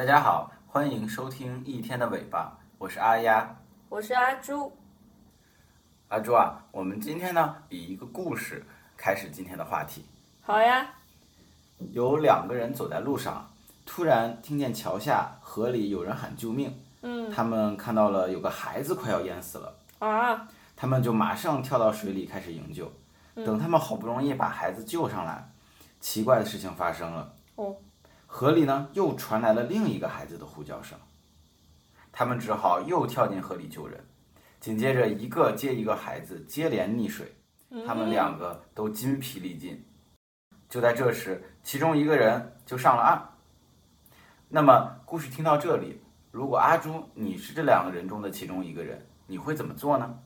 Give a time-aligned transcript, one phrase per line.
[0.00, 3.54] 大家好，欢迎收听一天的尾巴，我是阿丫。
[3.90, 4.72] 我是阿朱。
[6.08, 8.64] 阿朱啊，我们今天呢以一个故事
[8.96, 10.06] 开始今天的话题。
[10.40, 10.94] 好呀，
[11.92, 13.46] 有两个人走在路上，
[13.84, 16.74] 突然听见桥下河里有人喊救命。
[17.02, 22.90] 嗯他们看到了有个孩子快要淹死了，啊，他们就马上跳到水里开始营救。
[23.34, 25.46] 等他们好不容易把孩子救上来，
[26.00, 27.34] 奇怪的事情发生了。
[27.56, 27.76] 哦，
[28.32, 30.96] 河里呢又传来了另一个孩子的呼叫声，
[32.12, 34.02] 他们只好又跳进河里救人。
[34.60, 37.34] 紧接着，一个接一个孩子接连溺水，
[37.84, 39.84] 他们两个都筋疲力尽。
[40.68, 43.20] 就在这时，其中一个人就上了岸。
[44.48, 50.16] 那么，故事听到这里，如果阿朱你是这两个人中的其中一个人，你会怎么做呢？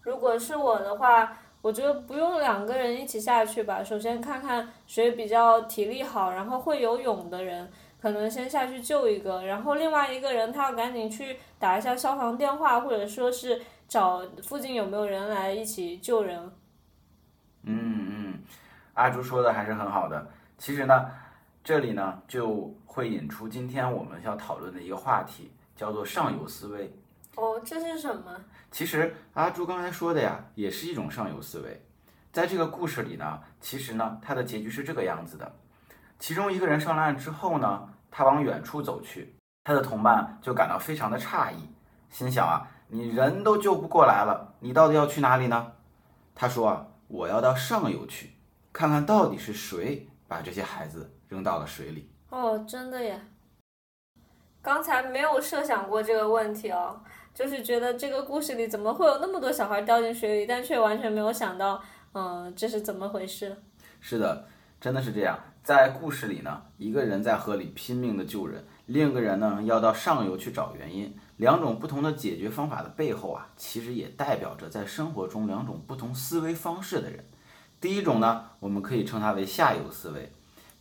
[0.00, 3.84] 如果是我的话，我觉得不用两个人一起下去吧。
[3.84, 16.50] 首先看看谁比较体力好，然后会游泳的人，可能先下去救一个，然后另外一个人他要赶紧去打一下消防电话，或者说是找附近有没有人来一起救人。
[17.64, 18.38] 嗯嗯，
[18.94, 20.26] 阿朱说的还是很好的。
[20.56, 21.10] 其实呢，
[21.62, 26.90] 这里呢就会引出今天我们要讨论的一个话题，叫做上游思维。
[27.36, 28.36] 哦，这是什么？
[28.70, 31.86] 其实阿朱刚才说的呀，也是一种上游思维。
[32.32, 35.52] 在这个故事里呢，其实呢，它的结局是这个样子的：
[36.18, 41.68] 其中一个人上了岸之后呢，他往远处走去，他的同伴就感到非常的诧异，
[42.10, 45.72] 心想啊，你人都救不过来了，你到底要去哪里呢？
[46.34, 48.30] 他说啊，我要到上游去，
[48.72, 52.12] 看看到底是谁把这些孩子扔到了水里。
[52.28, 53.20] 哦，真的耶！
[54.62, 57.02] 刚才没有设想过这个问题哦，
[57.34, 61.82] 就是觉得这个故事里怎么会有那么多小孩掉进水里，但却完全没有想到，
[62.12, 63.56] 嗯，这是怎么回事？
[64.00, 64.46] 是的，
[64.80, 65.38] 真的是这样。
[65.62, 71.14] 在故事里呢，一个人在河里拼命的救人，另一个人呢要到上游去找原因。
[71.36, 77.24] 两种不同的解决方法的背后啊，其实也代表着在生活中两种不同思维方式的人。
[77.80, 80.32] 第一种呢，我们可以称它为下游思维。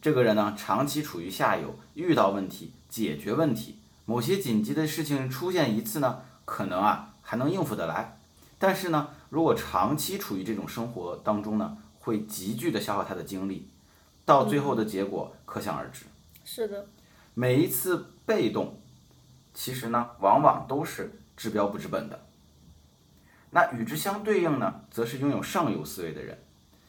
[0.01, 8.17] 这个人呢，长期处于下游，遇到问题解决问题，某些紧急的事情出现一次呢，可能啊还能应付得来。
[8.57, 13.69] 但是呢，如果长期处于这种生活当中呢，会急剧的消耗他的精力，
[14.25, 16.05] 到最后的结果可想而知。
[16.43, 16.87] 是的，
[17.35, 18.81] 每一次被动，
[19.53, 22.19] 其实呢，往往都是治标不治本的。
[23.51, 26.37] 那与之相对应呢，则是拥有上游思维的人。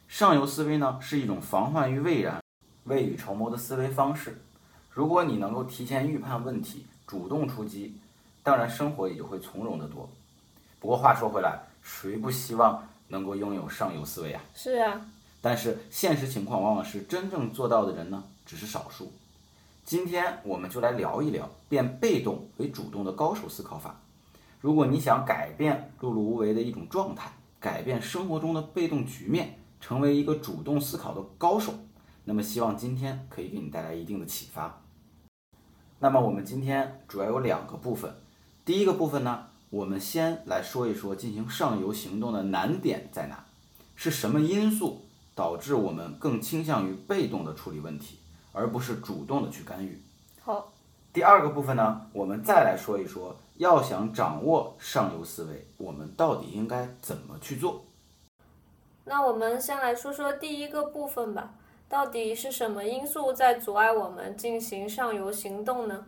[0.08, 2.42] 上游思维呢，是一种防患于未然、
[2.84, 4.42] 未雨绸缪的思维方式。
[4.90, 7.96] 如果你能够提前预判问题，主动出击，
[8.42, 10.08] 当然生活也就会从容的多。
[10.78, 14.42] 不过话说回来，谁不希望能够拥有上游思维啊？
[14.54, 15.00] 是啊，
[15.40, 19.12] 但是现实情况往往是真正做到的人呢，只是少数。
[19.84, 24.00] 今天我们就来聊一聊变被动为主动的高手思考法。
[24.60, 31.74] 如果你想改变碌碌无为的一种状态，改变生活中的被动局面，成为一个主动思考的高手，
[32.24, 34.80] 那么希望今天可以给你带来一定的启发。
[35.98, 38.14] 那么我们今天主要有两个部分，
[38.70, 43.44] 第一个部分呢，我们先来说一说进行上游行动的难点在哪，
[43.96, 45.00] 是什么因素
[45.34, 48.20] 导致我们更倾向于被动的处理问题，
[48.52, 50.00] 而不是主动的去干预。
[50.40, 50.72] 好，
[51.12, 57.82] 第二个部分呢，我们再来说一说，要想掌握上游思维，我们到底应该怎么去做？
[59.04, 61.54] 那我们先来说说第一个部分吧。
[61.88, 66.06] 到底是什么因素在阻碍我们进行上游行动呢？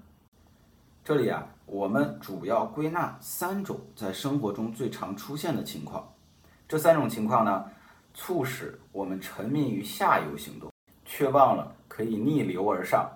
[1.05, 6.07] 这里啊，我们主要归纳三种在生活中最常出现的情况。
[6.69, 7.65] 这三种情况呢，
[8.13, 10.71] 促使我们沉迷于下游行动，
[11.07, 13.11] 却忘了可以逆流而上。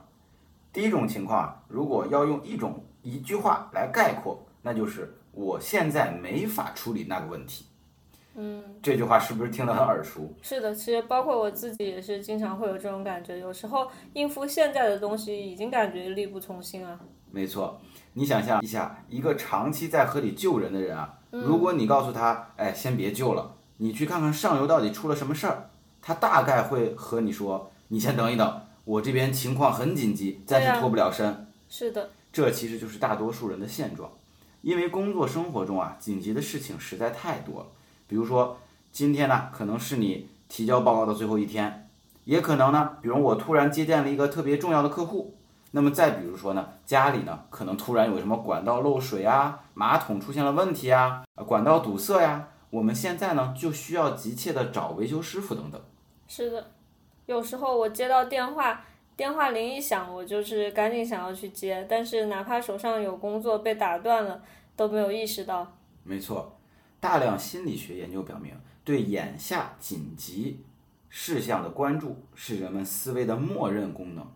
[0.72, 7.66] 第一种情况啊，如果要用一种一句话来概括，那就是我现在没法处理那个问题。
[8.36, 10.32] 嗯，这句话是不是听得很耳熟？
[10.40, 16.98] 是的，其实包括我自己也是经常会有这种感觉，有时候应付现在的东西已经感觉力不从心了。
[17.30, 17.78] 没错，
[18.18, 25.68] 你想象一下，一个长期在河里救人的人啊，如果你告诉他，哎，先别救了，你去看看上游到底出了什么事儿，
[26.00, 31.46] 他大概会和你说，你先等一等，我这边情况很紧急，暂时脱不了身。
[31.68, 34.10] 是的，这其实就是大多数人的现状，
[34.62, 37.66] 因为工作生活中啊，紧急的事情实在太多了。
[38.08, 38.56] 比如说，
[38.92, 41.86] 今天呢，可能是你提交报告的最后一天，
[42.24, 45.35] 也可能呢，比如我突然接见了一个特别重要的客户。
[45.76, 55.78] 那么再比如说呢，家里呢，可能突然有什么管道漏水啊，马桶出现了问题啊，呃管道堵塞呀，我们现在呢，就需要急切的找维修师傅等等。
[56.28, 56.70] 是的，
[57.26, 58.82] 有时候我接到电话，
[59.18, 64.40] 电话铃一响，我就是赶紧想要去接，但是哪怕手上有工作被打断了，
[64.76, 65.76] 都没有意识到。
[66.04, 66.58] 没错，
[66.98, 70.64] 大量心理学研究表明，对眼下紧急
[71.10, 74.26] 事项的关注是人们思维的默认功能。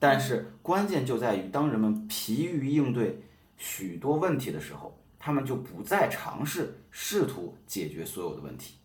[0.00, 3.20] 但是关键就在于，当人们疲于应对
[3.58, 8.76] 许多问题的时候，他们就不再尝试试图解决所有的问题，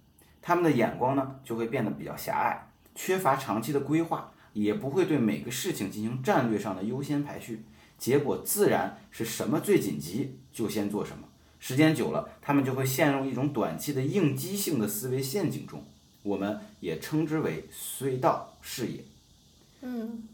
[0.41, 7.63] 他们的眼光呢就会变得比较狭隘，缺乏长期的规划，也不会对每个事情进行战略上的优先排序，
[7.97, 11.29] 结果自然是什么最紧急就先做什么。
[11.57, 15.81] 时间久了，他们就会陷入一种短期的应激性的思维陷阱中，
[16.23, 18.99] 我们也称之为隧道视野。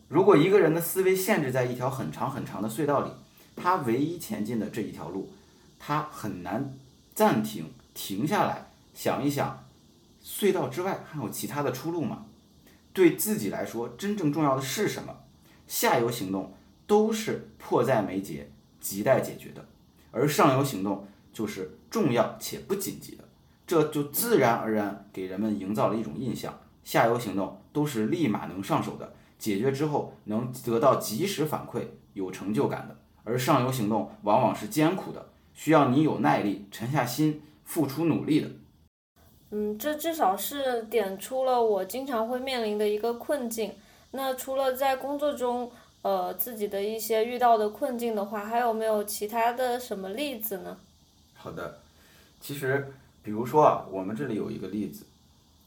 [0.08, 3.12] 如果一个人的思维限制在一条很长很长的隧道里，
[3.56, 5.30] 他唯一前进的这一条路，
[5.80, 6.74] 他很难
[7.14, 9.66] 暂停停下来想一想，
[10.24, 12.26] 隧道之外还有其他的出路吗？
[12.94, 15.16] 对自己来说，真正重要的是什么？
[15.68, 16.54] 下游行动
[16.86, 18.52] 都是迫在眉睫、
[18.82, 19.66] 亟待解决的，
[20.12, 23.24] 而上游行动就是重要且不紧急的，
[23.66, 29.14] 这就自然而然给人们营造了一种印象：下游行动都是立马能上手的。
[29.42, 31.84] 解决之后能得到及时反馈、
[32.14, 38.48] 有成就感的，而上游行动往往是艰苦的，需要你有耐力、沉下心、付出努力的。
[39.50, 43.74] 嗯，这至少是点出了我经常会面临的一个困境。
[44.12, 45.72] 那除了在工作中，
[46.04, 50.78] 呃，自己的一些遇到的困境的话，还有没有其他的什么例子呢？
[51.34, 51.80] 好的，
[52.40, 55.04] 其实比如说啊，我们这里有一个例子，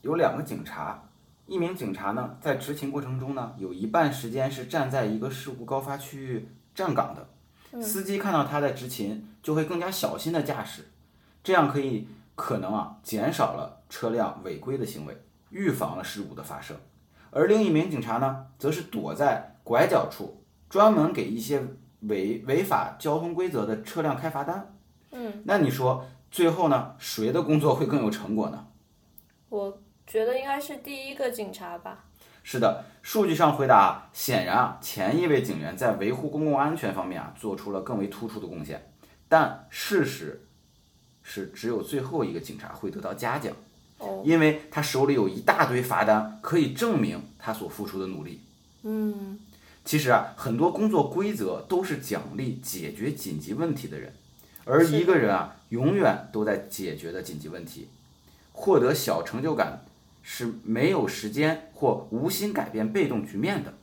[0.03, 1.03] 有两个警察。
[1.47, 7.83] 一名警察呢，在执勤过程中呢，有一半时间是站在一个事故高发区域站岗的。
[7.83, 10.85] 司机看到他在执勤，就会更加小心的驾驶，
[11.43, 16.77] 这样可以可能啊减少了车辆违规的行为，预防了事故的发生。
[17.31, 21.63] 而另一名警察呢，则是躲在拐角处，专门给一些
[22.01, 24.75] 违违法交通规则的车辆开罚单。
[25.11, 28.67] 嗯，那你说最后呢，谁的工作会更有成果呢？
[29.51, 29.79] 我。
[30.07, 32.05] 觉得应该是第一个警察吧。
[32.43, 38.91] 是的，数据上回答显然啊，前一位警员在维护公共安全方面啊，做出了更为突出的贡献。
[39.29, 40.47] 但事实
[41.23, 43.51] 是，只有最后一个警察会得到嘉奖，
[44.23, 48.43] 因为他手里有一大堆罚单，可以证明他所付出的努力。
[48.83, 49.39] 嗯，
[49.83, 54.13] 其实啊，很多工作规则都是奖励解决紧急问题的人，
[54.67, 57.89] 而一个人啊，永远都在解决的紧急问题，
[58.53, 59.83] 获得小成就感。
[60.27, 63.75] 是没有时间或无心改变被动局面的。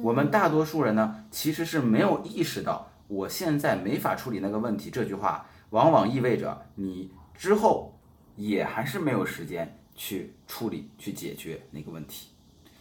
[0.00, 4.88] 我们大多数人呢，其实是没有意识到我现在没法处理那个问题。
[4.88, 7.98] 这句话往往意味着你之后
[8.36, 12.28] 也还是没有时间去处理、去解决那个问题。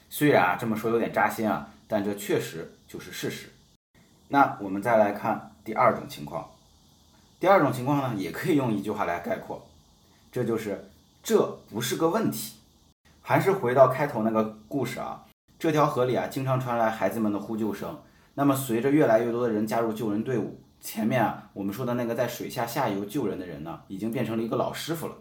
[0.07, 3.47] 虽然啊这么说有点扎心啊，但这确实就是事实。
[4.27, 6.47] 那我们再来看第二种情况。
[7.39, 9.67] 第二种情况呢，也可以用一句话来概括，
[10.31, 10.90] 这就是。
[11.23, 12.55] 这不是个问题，
[13.21, 15.23] 还是回到开头那个故事啊。
[15.59, 18.01] 这条河里啊，经常传来孩子们的呼救声。
[18.33, 25.15] 那么，随着越来越多的人加入救人队伍，前面啊，我们说的那个在水下下游救人的人呢，已经变成了一个老师傅了。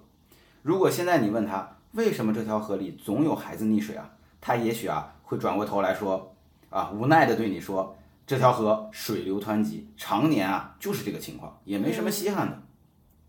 [0.63, 4.11] 如果现在你问他为什么这条河里总有孩子溺水啊，
[4.41, 6.35] 他也许啊会转过头来说
[6.71, 7.95] 啊，无奈的对你说，
[8.27, 12.63] 这条河水流湍急，常年啊就是这个情况，也没什么稀罕的。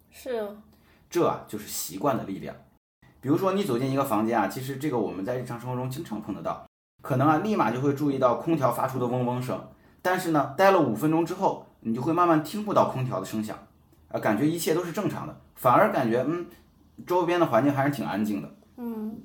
[0.09, 0.47] 是啊。
[1.09, 2.55] 这啊就是习惯的力量。
[3.21, 6.65] 比如说，你走进一个房间啊，其实这个我们在日常生活中经常碰得到，
[7.03, 9.63] 可能啊立马就会注意到空调发出的嗡嗡声，
[10.01, 13.55] 但是呢，待了五分钟之后，你就会慢慢听不到空调的声响，
[14.07, 16.47] 啊，感觉一切都是正常的，反而感觉嗯，
[17.05, 18.49] 周边的环境还是挺安静的。
[18.77, 19.15] 嗯。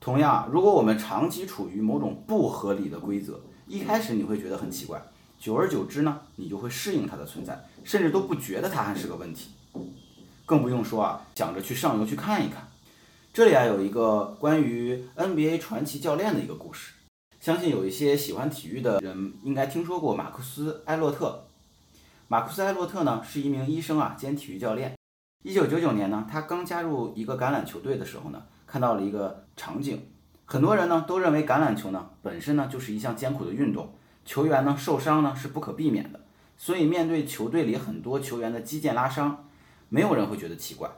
[0.00, 5.00] 同样啊，如果我们长期处于某种不合理的规则，一开始你会觉得很奇怪，
[5.38, 9.50] 久而久之呢，你就会适应它的存在，甚至都不觉得它还是个问题。
[10.46, 12.67] 更不用说啊，想着去上游去看一看。
[13.38, 16.94] 这里啊有一个关于 NBA 传奇教练的一个故事，
[17.38, 21.46] 相信有一些喜欢体育的人应该听说过马库斯·埃洛特。
[22.26, 24.96] 马库斯·埃洛特呢是一名医生啊兼体育教练。
[25.44, 30.02] 一九九九年呢，他刚加入一个橄榄球队的时候呢，看到了一个场景。
[30.44, 36.18] 很多人呢都认为橄榄球呢本身呢就是一项艰苦的运动，球员呢受伤呢是不可避免的。
[36.56, 39.46] 所以面对球队里很多球员的肌腱拉伤，
[39.88, 40.90] 没有人会觉得奇怪，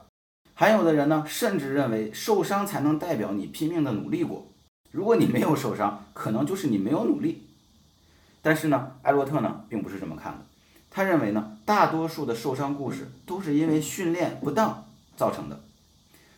[0.61, 4.47] 还有的人呢，甚至认为受伤才能代表你拼命的努力过。
[4.91, 7.47] 如果你没有受伤，可能就是你没有努力。
[8.43, 10.45] 但是呢，艾洛特呢，并不是这么看的。
[10.91, 14.85] 他认为呢，大多数的受伤故事都是因为训练不当
[15.17, 15.63] 造成的。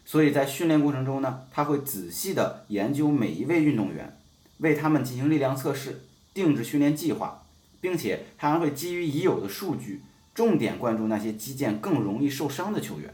[0.05, 4.17] 所以在训练过程中呢，他会仔细的研究每一位运动员，
[4.59, 7.43] 为他们进行力量测试，定制训练计划，
[7.81, 10.01] 并且他还会基于已有的数据，
[10.33, 13.13] 重点关注那些击剑更容易受伤的球员。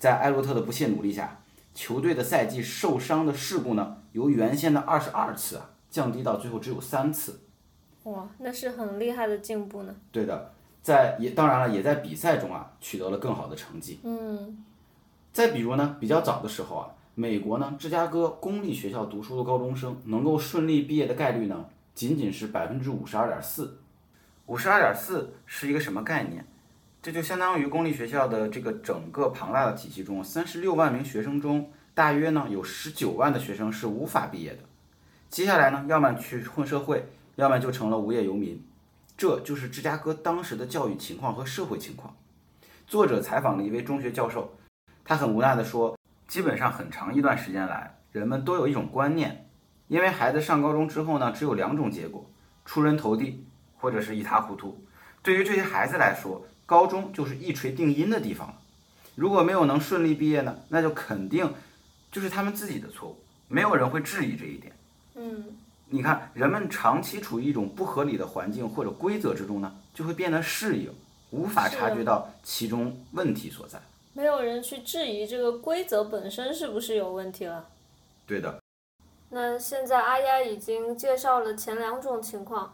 [0.00, 1.42] 在埃洛特的不懈努力下，
[1.74, 7.42] 球队的赛季受伤的事故呢，由原先的二十二次啊，降低到最后只有三次。
[8.04, 9.94] 哇，那是很厉害的进步呢。
[10.10, 10.52] 对的，
[10.82, 14.00] 在也当然了，也在比赛中啊取得了更好的成绩。
[14.02, 14.64] 嗯，
[15.34, 23.76] 再比如呢，比较早的时候啊，美国呢芝加哥公立学校读书的高中生能够顺利毕业的概率呢，仅仅是百分之五十二点四。
[24.46, 26.42] 五十二点四是一个什么概念？
[27.02, 34.58] 这就相当于公立学校的这个整个庞大的体系中，三十六万名学生中，大约呢有十九万的学生是无法毕业的。
[35.30, 38.62] 接下来呢，要么去混社会，要么就成了无业游民。
[39.16, 42.14] 这就是芝加哥当时的教育情况和社会情况。
[42.86, 44.52] 作者采访了一位中学教授，
[45.02, 45.96] 他很无奈地说，
[46.28, 49.48] 基本上很长一段时间来，人们都有一种观念，
[49.88, 52.30] 因为孩子上高中之后呢，只有两种结果：
[52.66, 53.46] 出人头地，
[53.78, 54.84] 或者是一塌糊涂。
[55.22, 58.54] 对于这些孩子来说，高中就是一锤定音的地方了。
[59.16, 61.52] 如果没有能顺利毕业呢，那就肯定
[62.12, 63.16] 就是他们自己的错误，
[63.48, 64.72] 没有人会质疑这一点。
[65.16, 65.46] 嗯，
[65.88, 70.94] 你看，人们长期处于一种不合理的环境或者规则之中呢，就会变得适应，
[71.30, 73.82] 无法察觉到其中问题所在。
[74.12, 77.66] 没有人去质疑这个规则本身是不是有问题了。
[78.28, 78.60] 对的，
[79.30, 82.72] 那现在阿丫已经介绍了前两种情况，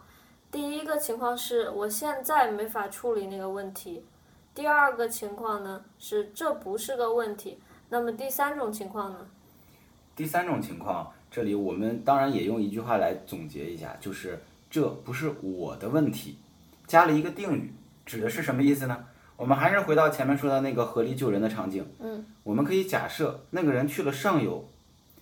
[0.51, 4.03] 第一个情况是我现在没法处理那个问题，
[4.55, 7.59] 第二个情况呢是这不是个问题。
[7.89, 9.19] 那么第三种情况呢？
[10.15, 14.39] 第三种情况，这里我们当然也用一句话来总结一下，就是
[14.69, 16.37] 这不是我的问题，
[16.87, 17.73] 加了一个定语，
[18.05, 19.05] 指的是什么意思呢？
[19.35, 24.67] 我们还是回到前面说的那个合力救人的场景，嗯，我们可以假设那个人去了上游，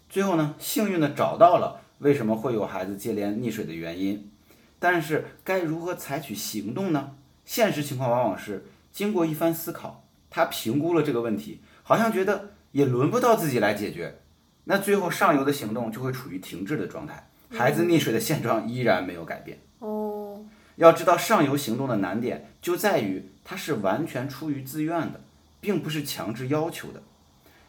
[0.08, 4.32] 最后呢，幸运的找到了为什么会有孩子接连溺水的原因，
[4.79, 7.15] 但是该如何采取行动呢？
[7.46, 14.20] 现实情况往往是经过一番思考，他评估了这个问题，好像觉得也轮不到自己来解决，
[14.63, 19.60] 那最后上游的行动就会处于停滞的状态，孩子溺水的现状依然没有改变。
[19.79, 20.44] 哦，
[20.75, 25.22] 要知道，上游行动的难点就在于它是完全出于自愿的，
[25.62, 27.01] 并不是强制要求的。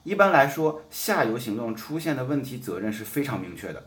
[0.05, 3.85] 一般来说，下游行动出现的问题责任是非常明确的，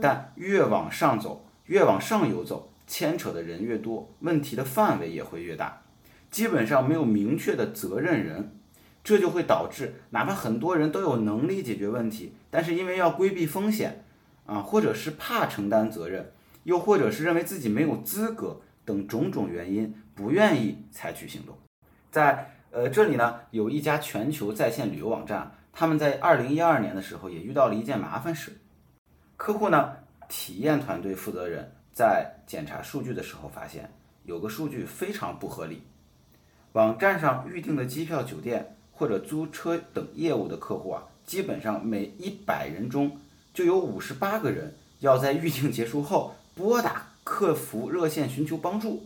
[0.00, 5.82] 但越往上走，越往上游走，牵扯的人越多，问题的范围也会越大。
[6.30, 8.56] 基本上没有明确的责任人，
[9.04, 14.04] 这就会导致哪怕很多人都有能力解决问题，但是因为要规避风险，
[14.46, 16.32] 啊，或者是怕承担责任，
[16.64, 21.56] 又或者是认为自己没有资格等种种原因，不愿意采取行动。
[22.10, 28.58] 在呃这里呢，有一家全球在线旅游网站，他们在二零一二年的时候也遇到了一件麻烦事。
[29.36, 29.96] 客户呢，
[30.34, 33.92] 体验团队负责人在检查数据的时候发现，
[34.24, 35.82] 有个数据非常不合理。
[36.72, 43.14] 网站上预订的机票、酒店或者租车等业务的客户啊，基本上每一百人中
[43.52, 49.02] 就有五十八个人要在预订结束后拨打客服热线寻求帮助。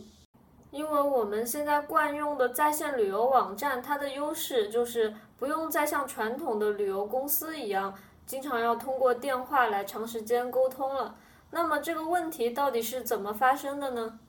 [0.71, 7.93] 因为我们现在惯用的在线旅游网站，它的优势就是不用再像传统的旅游公司一样，
[8.27, 11.15] 经常要通过电话来长时间沟通了。
[11.49, 14.19] 那么这个问题到底是怎么发生的呢？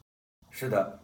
[0.51, 1.01] 是的，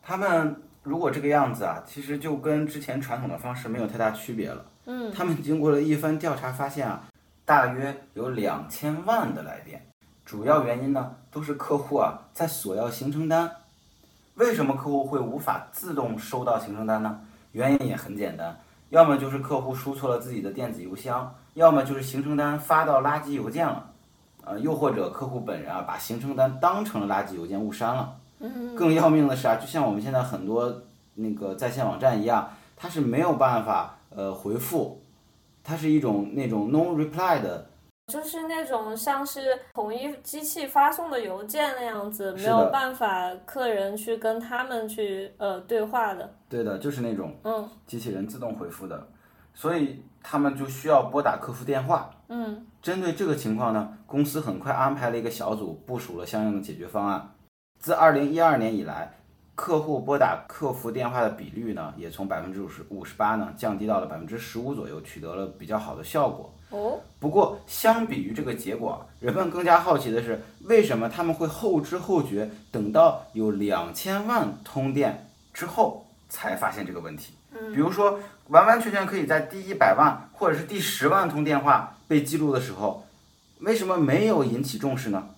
[0.00, 4.64] 他们如果这个样子啊，其实就跟之前传统的方式没有太大区别了。
[4.86, 7.02] 嗯，他们经过了一番调查，发现啊，
[7.44, 9.84] 大约有两千万的来电，
[10.24, 13.50] 主要原因呢都是客户啊在索要行程单。
[14.36, 17.20] 为什么客户会无法自动收到行程单呢？
[17.50, 18.56] 原因也很简单，
[18.90, 23.90] 要么就是客户输错了自己的电子邮箱，要么就是行程单发到垃圾邮件了，
[24.44, 28.16] 呃，又或者客户本人啊把行程单当成了垃圾邮件误删了。
[28.38, 30.72] 嗯，更要命的是啊，就像我们现在很多
[31.14, 35.02] 那个在线网站一样，它是没有办法呃回复，
[35.64, 37.68] 它是一种那种 no reply 的，
[38.06, 46.32] 就是那种像是统一机器发送的邮件那样子，没有办法客人去跟他们去呃对话的。
[46.48, 47.68] 对的，就是那种嗯。
[47.88, 49.08] 机器人自动回复的，
[49.52, 52.10] 所以他们就需要拨打客服电话。
[52.28, 57.34] 嗯针对这个情况呢，公司很快安排了一个小组，部署了相应的解决方案。
[57.80, 59.12] 自二零一二年以来，
[59.54, 66.54] 客户拨打客服电话的比率呢，也从百分之五十五十八呢降低到了百分之十五左右，取得了比较好的效果。
[66.70, 77.34] 哦，不过，相比于这个结果，人们更加好奇的是，为什么他们会后知后觉，等到有两千万通电之后才发现这个问题？
[77.52, 83.06] 嗯比如说，完完全全可以在第一百万或者是第十万通电话被记录的时候，
[83.60, 85.28] 为什么没有引起重视呢？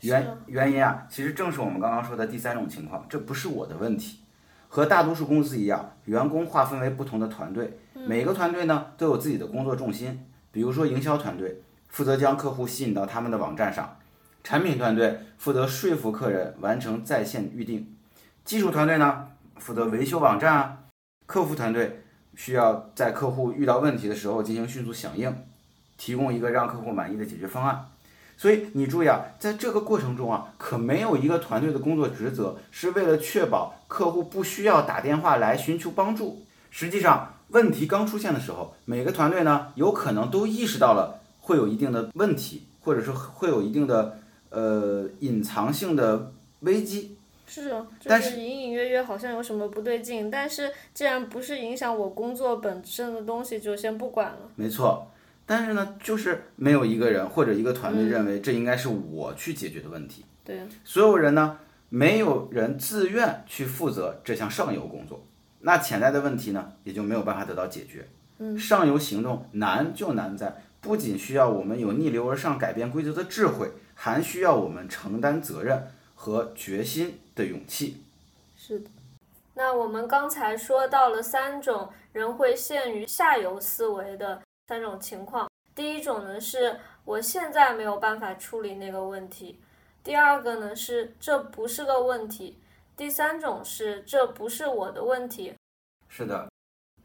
[0.00, 4.20] 原原因啊，其实正是我们刚刚说的第三种情况，这不是我的问题。
[4.68, 10.26] 和大多数公司一样，员工划分为不同的团队，每个团队呢都有自己的工作重心。
[10.52, 13.96] 比如说，营销团队负责将客户吸引到他们的网站上，
[14.42, 17.96] 产品团队负责说服客人完成在线预定，
[18.44, 19.28] 技术团队呢
[19.58, 20.78] 负责维修网站啊，
[21.26, 22.02] 客服团队
[22.34, 25.34] 需要在客户遇到问题的时候进行迅速响应，
[25.96, 27.86] 提供一个让客户满意的解决方案。
[28.38, 36.44] 所以你注意啊，在这个过程中啊，可没有一个团队的工作职责是为了确保客户不需要打电话来寻求帮助。
[36.70, 44.18] 实际上，问题刚出现的时候，每个团队呢，有可能都意识到了会有一定的问题，或者说会有一定的
[44.50, 47.15] 呃隐藏性的危机。
[47.46, 54.38] 是啊，就但是隐隐约约好像有什么不对劲，但是既然不是影响我工作本身的东西，就先不管了。
[54.56, 55.10] 没错，
[55.46, 60.24] 但是呢，就是没有一个人或者一个团队认为这应该是我去解决的问题。
[60.44, 65.24] 对，所有人呢，没有人自愿去负责这项上游工作，
[65.60, 68.06] 那潜在的问题呢，也就没有办法得到解决。
[68.38, 78.02] 嗯，上游行动难就难在，不仅需要我们有逆流而上改变规则的智慧，还需要我们承担责任和决心的勇气。
[78.56, 78.90] 是的。
[79.54, 85.48] 那我们刚才说到了三种人会陷于下游思维的三种情况。
[85.74, 89.58] 第一种呢是我现在没有办法处理那个问题，
[90.02, 92.58] 第二个呢是这不是个问题，
[92.96, 95.54] 第三种是这不是我的问题。
[96.08, 96.50] 是的，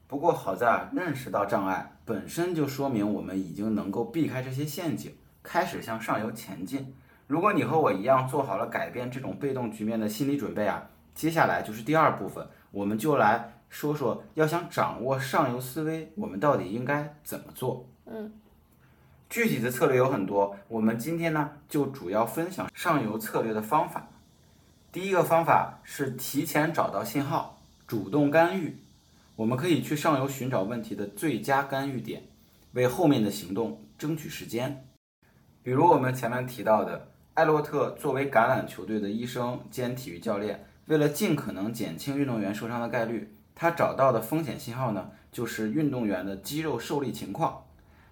[0.08, 6.94] 不过好在啊，认识到障碍本身就说明我们已经能够避开这些陷阱，开始向上游前进。
[7.32, 17.88] 如果你和我一样做好了改变这种被动局面的心理准备啊，接下来就是第二部分，我们就来说说，要想掌握上游思维，我们到底应该怎么做？
[18.06, 18.34] 嗯，
[19.30, 24.06] 具体的策略有很多，我们今天呢就主要分享上游策略的方法。
[24.92, 28.78] 第一个方法是提前找到信号，主动干预。
[29.38, 32.24] 我们可以去上游寻找问题的最佳干预点，
[32.74, 34.86] 为后面的行动争取时间。
[35.64, 47.64] 比如我们前面提到的，艾洛特作为橄榄球队的医生兼体育教练，为了尽可能减轻运动员受伤的概率，他找到的风险信号呢，就是运动员的肌肉受力情况。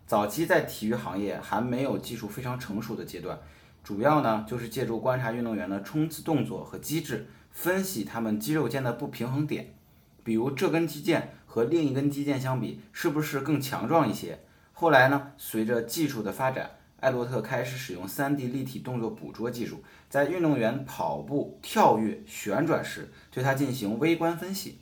[0.08, 3.38] 早期在体育行业还没有技术非常成熟的阶段，
[3.84, 9.75] 主要呢就是借助观察运动员的冲刺动作和机制，分析他们肌肉间的不平衡点，
[10.23, 14.39] 比如这根肌腱和另一根肌腱相比，是不是更强壮一些？
[14.71, 24.79] 后来呢，随着技术的发展，艾洛特开始使用 3D 立体动作捕捉技术，在运动员跑步、跳跃、旋转时，对他进行微观分析。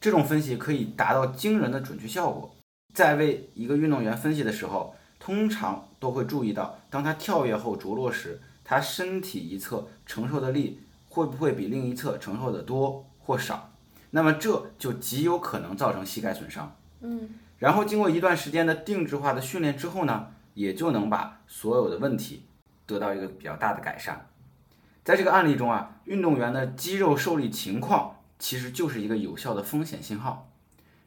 [0.00, 2.54] 这种分析可以达到惊人的准确效果。
[2.94, 13.72] 在为一个运动员分析的时候，通常都会注意到，当他跳跃后着落时，他身体一侧承受的力会不会比另一侧承受的多或少。
[14.10, 16.74] 那么这就极有可能造成膝盖损伤。
[17.00, 22.46] 嗯，然后经过一段时间的定制化的训练之后呢，也就能把所有的问题
[22.86, 24.26] 得到一个比较大的改善。
[25.04, 30.50] 在这个案例中啊，运动员的肌肉受力情况其实就是一个有效的风险信号。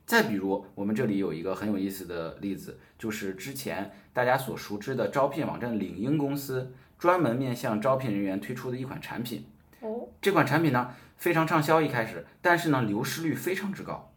[0.06, 9.46] 再比如，我们这里有一个很有意思的例子，就是之前大家所熟知的招聘网站领英公司专门面向招聘人员推出的一款产品。
[9.82, 14.12] 哦，这款产品呢非常畅销，一开始，但是呢流失率非常之高，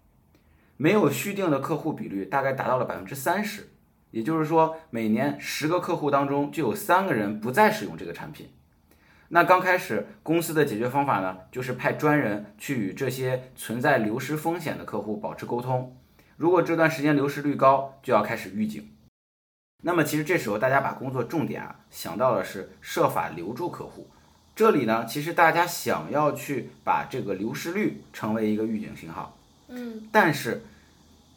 [0.76, 3.68] 没有续订的客户比率大概达到了百分之三十，
[4.12, 8.48] 也就是说每年十个客户当中就有三个人不再使用这个产品。
[9.28, 15.96] 那刚开始公司的解决方法呢，就是派专人去与这些存在流失风险的客户保持沟通，
[16.36, 18.90] 如果这段时间流失率高，就要开始预警。
[19.82, 24.08] 那么其实这时候大家把工作重点啊想到的是设法留住客户。
[24.54, 30.62] 这里呢，其实大家想要去把这个流失率成为一个预警信号，嗯，但是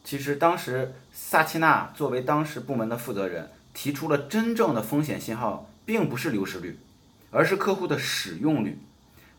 [0.06, 6.78] 其实当时萨奇纳作为当时部门的负责人提出了真正的风险信号，并不是流失率，
[7.32, 8.78] 而是客户的使用率。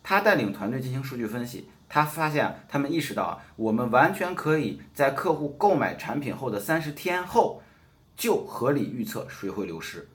[0.04, 7.64] 他带领团队进行数据分析，他发现他们意识到啊，我们完全可以在客户购买产品后的三十天后
[8.18, 10.10] 就合理预测谁会流失。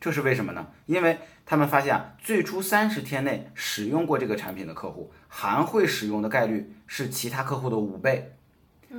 [0.00, 0.66] 这是为什么呢？
[0.86, 8.34] 因为他们发现啊，最初三十天内使用过这个产品的客户，还会使用的概率是其他客户的五倍。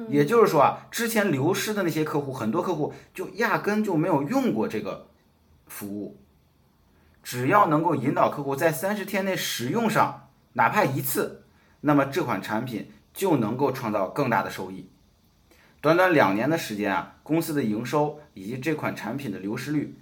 [0.10, 5.08] 也就是说啊，之前流失的那些客户，很多客户就压根就没有用过这个
[5.67, 6.19] 服务。
[7.21, 11.45] 只要能够引导客户在三十天内使用上，哪怕一次，
[11.82, 14.89] 那么这款产品就能够创造更大的收益。
[15.79, 19.95] 短短两年的时间啊，公司的营收以及这款产品的流失率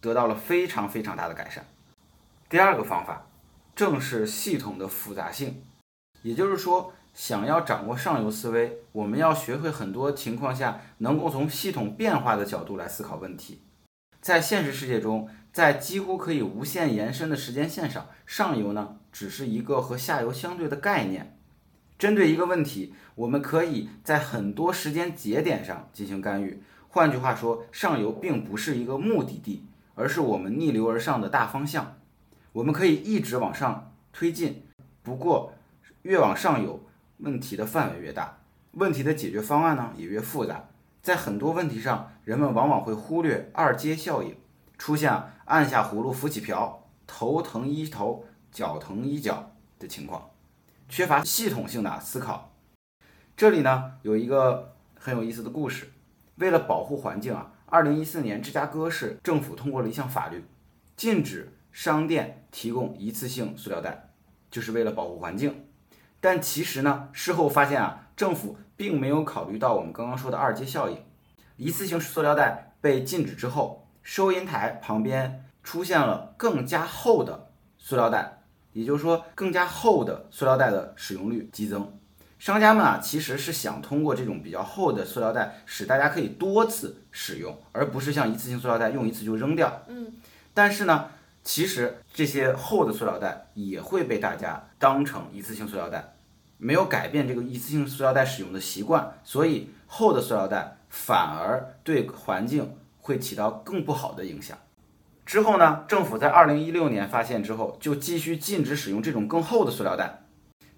[0.00, 1.66] 得到了非常非常大的改善。
[2.48, 3.26] 第二个方法，
[3.74, 5.62] 正是系统的复杂性，
[6.22, 13.62] 也就是说，想要掌握上游思维，我们要学会很多情况下能够从系统变化的角度来思考问题。
[14.20, 21.38] 在现实世界中，在几乎可以无限延伸的时间线上，上游呢只是一个和下游相对的概念。
[21.96, 26.60] 针对一个问题，我们可以在很多时间节点上进行干预。
[26.88, 31.96] 换句话说，上游并不是一个目的地，而是我们逆流而上的大方向。
[32.52, 34.64] 我们可以一直往上推进，
[35.02, 35.52] 不过
[36.02, 36.80] 越往上游，
[37.18, 38.38] 问题的范围越大，
[38.72, 40.68] 问题的解决方案呢也越复杂。
[41.02, 44.36] 在很多问题上，人们往往会忽略二阶效应，
[44.78, 45.12] 出现
[45.44, 50.30] 按下葫芦浮起瓢，头疼医头，脚疼医脚的情况，
[50.88, 52.52] 缺乏系统性的思考。
[53.36, 55.92] 这里呢有一个很有意思的故事，
[56.36, 60.44] 为了保护环境啊，二零一四年芝加哥市政府通过了一项法律，
[60.96, 61.50] 禁止。
[61.74, 64.10] 商店提供一次性塑料袋，
[64.48, 65.66] 就是为了保护环境。
[66.24, 70.96] 但其实呢，事后发现啊，政府并没有考虑到我们刚刚说的二阶效应。
[71.58, 78.38] 一次性塑料袋被禁止之后，收银台旁边出现了更加厚的塑料袋，
[78.72, 81.92] 也就是说，更加厚的塑料袋的使用率激增。
[82.38, 89.82] 商家们啊，其实是想通过这种比较厚的塑料袋，使大家可以多次使用，而不是像一次性塑料袋用一次就扔掉。
[89.88, 90.10] 嗯，
[90.54, 91.10] 但是呢。
[91.46, 96.13] 其实这些厚的塑料袋也会被大家当成一次性塑料袋，
[96.58, 104.56] 没有改变这个一次性塑料袋使用的习惯，所以厚的塑料袋反而对环境会起到更不好的影响。
[105.26, 110.22] 之后呢，政府在二零一六年发现之后，就继续禁止使用这种更厚的塑料袋。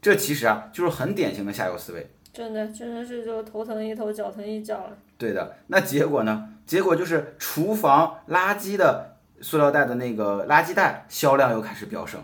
[0.01, 2.11] 这其实啊，就是很典型的下游思维。
[2.33, 4.97] 真的，真的是就头疼一头，脚疼一脚了。
[5.19, 6.49] 对的，那结果呢？
[6.65, 9.13] 结果就是厨房垃圾的。
[9.39, 12.19] 塑料袋的那个垃圾袋销量又开始飙升，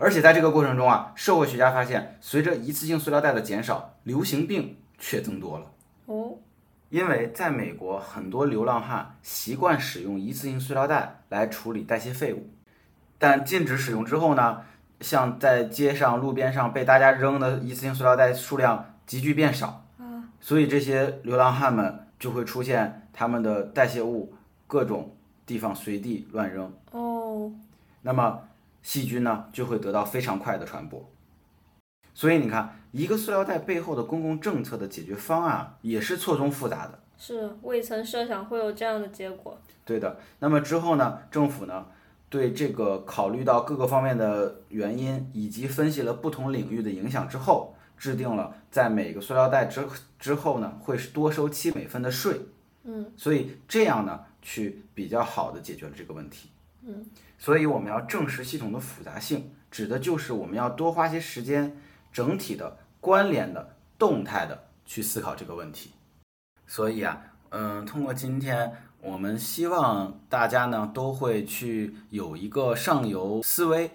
[0.00, 5.66] 而且在这个过程中啊，社会学家发现，随着一次性塑料袋的减少，流行病却增多了。
[6.06, 6.38] 哦，
[6.88, 12.48] 因为在美国，很多流浪汉习惯使用一次性塑料袋来处理代谢废物，
[13.18, 14.62] 但禁止使用之后呢，
[15.00, 24.32] 像在街上、路边上被大家扔的一次性塑料袋数量急剧变少啊，所以这些流浪汉们就会出现他们的代谢物
[24.66, 25.14] 各种。
[25.46, 27.50] 地方随地乱扔哦，
[28.02, 28.38] 那么
[28.82, 31.10] 细菌呢就会得到非常快的传播。
[32.14, 36.98] 所以你看，一个塑料袋背后的公共政策的解决方案也是错综复杂的。
[37.16, 39.58] 是未曾设想会有这样的结果。
[39.84, 40.18] 对的。
[40.38, 41.86] 那么之后呢，政府呢
[42.28, 49.86] 对这个考虑到各个方面的原因，以及分析了不同领域的影响之后，制定了在每个塑料袋之
[50.18, 52.40] 之后呢会多收七美分的税。
[52.84, 53.12] 嗯。
[53.16, 54.24] 所以这样呢。
[54.42, 56.48] 去比较好的解决了这个问题，
[56.82, 57.04] 嗯，
[57.40, 61.74] 所以我们要正视系统的复杂性，指的就是我们要多花些时间，
[62.12, 65.90] 整体的、关联的、动态的去思考这个问题。
[66.66, 73.90] 所以啊，嗯，通过今天，我们希望大家呢都会去有一个上游思维，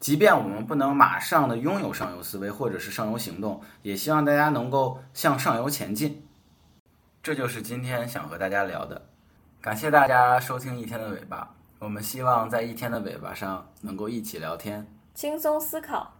[0.00, 6.26] 即便我们不能马上的拥有上游思维或者是上游行动，也希望大家能够向上游前进。
[7.22, 9.10] 这就是今天想和大家聊的。
[9.60, 16.17] 感谢大家收听一天的尾巴，我们希望在一天的尾巴上能够一起聊天，轻松思考。